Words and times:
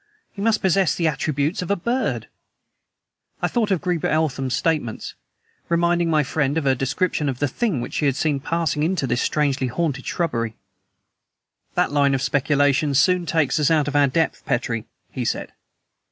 He 0.31 0.41
must 0.41 0.61
possess 0.63 0.95
the 0.95 1.07
attributes 1.07 1.61
of 1.61 1.69
a 1.69 1.75
bird." 1.75 2.27
I 3.39 3.47
thought 3.47 3.69
of 3.69 3.81
Greba 3.81 4.09
Eltham's 4.11 4.55
statements, 4.55 5.13
reminding 5.69 6.09
my 6.09 6.23
friend 6.23 6.57
of 6.57 6.63
her 6.63 6.73
description 6.73 7.29
of 7.29 7.37
the 7.37 7.47
thing 7.47 7.81
which 7.81 7.93
she 7.93 8.07
had 8.07 8.15
seen 8.15 8.39
passing 8.39 8.81
into 8.81 9.05
this 9.05 9.21
strangely 9.21 9.67
haunted 9.67 10.07
shrubbery. 10.07 10.55
"That 11.75 11.91
line 11.91 12.15
of 12.15 12.23
speculation 12.23 12.95
soon 12.95 13.27
takes 13.27 13.59
us 13.59 13.69
out 13.69 13.87
of 13.87 13.95
our 13.95 14.07
depth, 14.07 14.43
Petrie," 14.43 14.87
he 15.11 15.23
said. 15.23 15.53